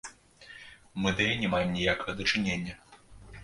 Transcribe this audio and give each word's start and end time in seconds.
Мы 1.03 1.13
да 1.21 1.29
яе 1.33 1.37
не 1.43 1.51
маем 1.57 1.69
ніякага 1.77 2.19
дачынення. 2.25 2.73